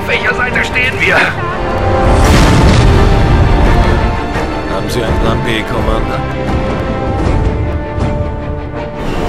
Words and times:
Auf 0.00 0.08
welcher 0.08 0.34
Seite 0.34 0.64
stehen 0.64 0.98
wir? 1.00 1.16
Haben 4.74 4.88
Sie 4.88 5.02
einen 5.02 5.18
Plan 5.20 5.38
B, 5.44 5.62
Commander? 5.62 6.18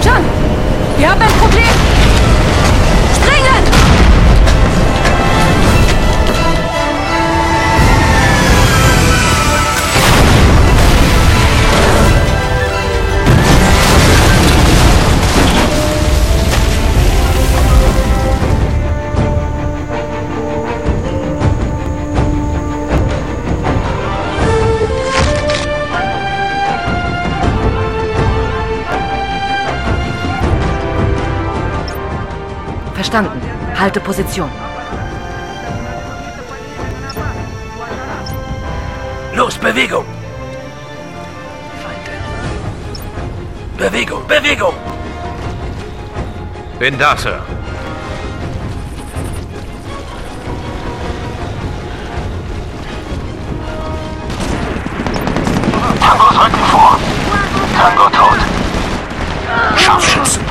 John! 0.02 0.24
Wir 0.98 1.10
haben 1.12 1.22
ein 1.22 1.32
Problem! 1.40 2.01
Verstanden. 33.02 33.42
Halte 33.80 34.00
Position. 34.00 34.48
Los, 39.34 39.58
Bewegung! 39.58 40.06
Bewegung, 43.76 44.28
Bewegung! 44.28 44.76
Bin 46.78 46.96
da, 47.00 47.18
Sir. 47.18 47.40
Tangos 56.00 56.46
rücken 56.46 56.66
vor! 56.72 57.00
Tango 57.80 58.10
tot! 58.12 58.40
Scharfschützen! 59.76 60.51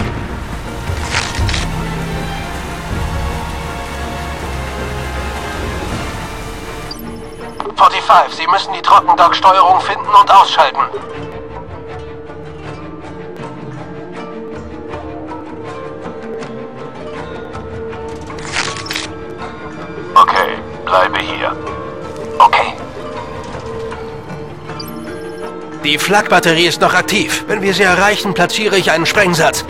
Forty-Five, 7.81 8.35
Sie 8.35 8.47
müssen 8.47 8.75
die 8.75 8.83
Trockendock-Steuerung 8.83 9.81
finden 9.81 10.05
und 10.05 10.31
ausschalten. 10.31 10.81
Okay, 20.15 20.59
bleibe 20.85 21.21
hier. 21.21 21.57
Okay. 22.39 22.75
Die 25.83 25.97
Flakbatterie 25.97 26.67
ist 26.67 26.83
noch 26.83 26.93
aktiv. 26.93 27.45
Wenn 27.47 27.63
wir 27.63 27.73
sie 27.73 27.85
erreichen, 27.85 28.35
platziere 28.35 28.77
ich 28.77 28.91
einen 28.91 29.07
Sprengsatz. 29.07 29.65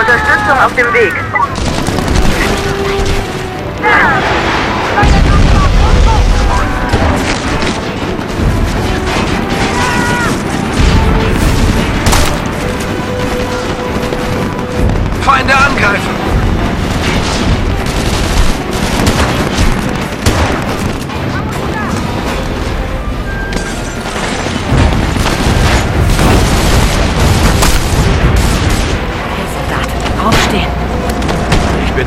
Unterstützung 0.00 0.58
auf 0.58 0.74
dem 0.74 0.92
Weg. 0.92 1.29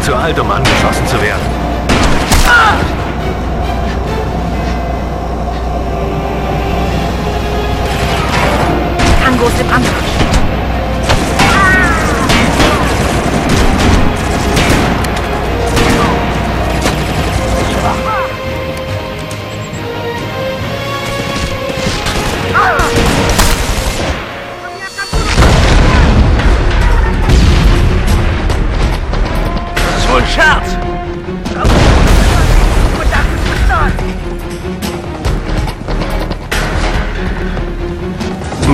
Zu 0.04 0.14
alt, 0.14 0.38
um 0.38 0.52
angeschossen 0.52 1.08
zu 1.08 1.22
werden. 1.22 1.63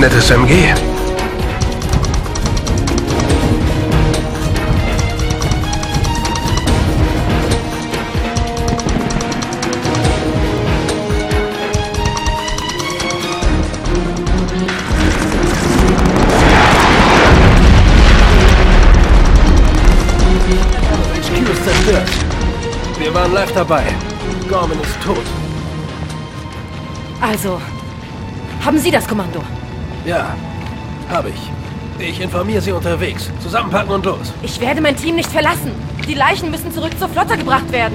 Nettes 0.00 0.30
MG. 0.30 0.72
HQ 21.12 21.50
ist 21.52 21.64
zerstört. 21.64 22.08
Wir 22.98 23.12
waren 23.12 23.34
live 23.34 23.52
dabei. 23.52 23.84
Gorman 24.48 24.80
ist 24.80 24.98
tot. 25.04 25.18
Also, 27.20 27.60
haben 28.64 28.78
Sie 28.78 28.90
das 28.90 29.06
Kommando? 29.06 29.42
Ja, 30.04 30.34
habe 31.10 31.30
ich. 31.30 31.50
Ich 31.98 32.20
informiere 32.20 32.62
Sie 32.62 32.72
unterwegs. 32.72 33.30
Zusammenpacken 33.40 33.92
und 33.92 34.04
los. 34.06 34.32
Ich 34.42 34.60
werde 34.60 34.80
mein 34.80 34.96
Team 34.96 35.16
nicht 35.16 35.30
verlassen. 35.30 35.72
Die 36.08 36.14
Leichen 36.14 36.50
müssen 36.50 36.72
zurück 36.72 36.98
zur 36.98 37.08
Flotte 37.08 37.36
gebracht 37.36 37.70
werden. 37.70 37.94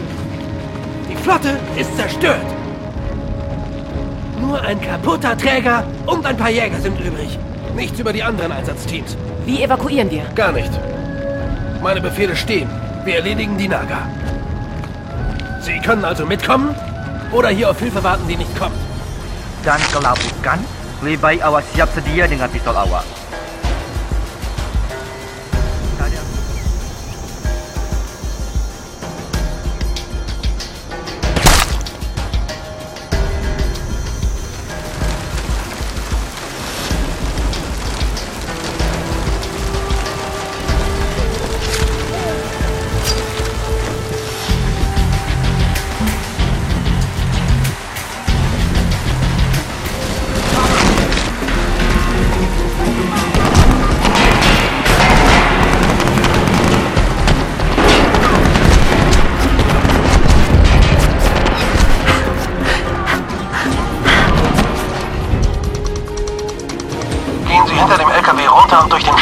Die 1.10 1.16
Flotte 1.16 1.60
ist 1.78 1.96
zerstört. 1.98 2.46
Nur 4.40 4.62
ein 4.62 4.80
kaputter 4.80 5.36
Träger 5.36 5.84
und 6.06 6.26
ein 6.26 6.38
paar 6.38 6.52
Jäger 6.52 6.80
sind 6.80 7.00
übrig. 7.00 7.40
Nichts 7.76 8.00
über 8.00 8.14
die 8.14 8.22
anderen 8.22 8.52
Einsatzteams. 8.52 9.18
Wie 9.46 9.64
evakuieren 9.64 10.12
wir? 10.12 10.24
Gar 10.36 10.52
nicht. 10.52 10.72
Meine 11.82 12.02
Befehle 12.02 12.36
stehen. 12.36 12.70
Wir 13.06 13.16
erledigen 13.16 13.58
die 13.58 13.68
Naga. 13.68 14.08
Sie 15.62 15.80
können 15.80 16.06
also 16.06 16.26
mitkommen 16.26 16.76
oder 17.32 17.50
hier 17.50 17.72
auf 17.72 17.80
Hilfe 17.80 18.04
warten, 18.04 18.28
die 18.28 18.38
nicht 18.38 18.56
kommt. 18.58 18.76
Dan 19.64 19.82
kalau 19.92 20.14
bukan, 20.14 20.60
lebih 21.04 21.20
baik 21.20 21.42
awak 21.44 21.64
siap 21.74 21.90
sedia 21.92 22.28
dengan 22.30 22.48
pistol 22.52 22.76
awak. 22.76 23.15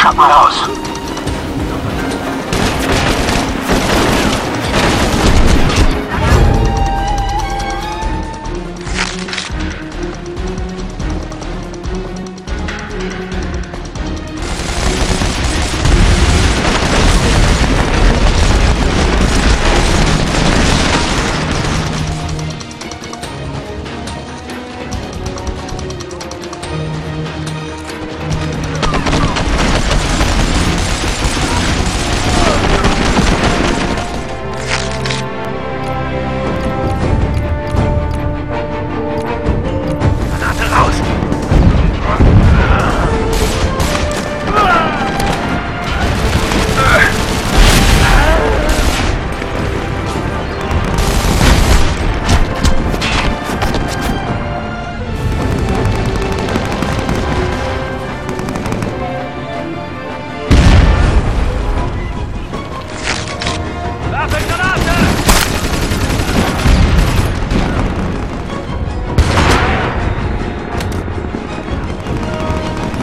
Chaporoso. 0.03 0.82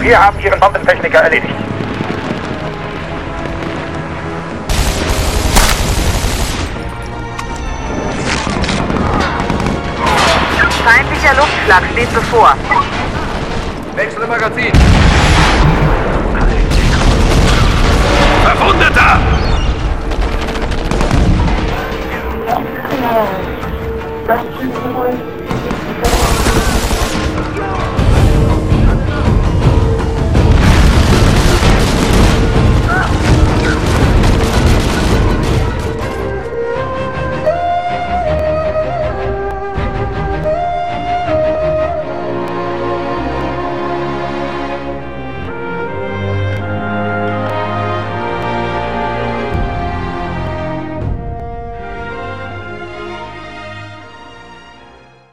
Wir 0.01 0.19
haben 0.19 0.41
Ihren 0.41 0.59
Bombentechniker 0.59 1.19
erledigt. 1.19 1.55
Feindlicher 10.83 11.35
Luftschlag 11.37 11.83
steht 11.93 12.15
bevor. 12.15 12.55
Wechsel 13.95 14.27
Magazin. 14.27 14.73